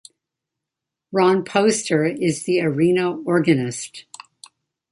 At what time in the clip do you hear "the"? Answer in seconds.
2.45-2.59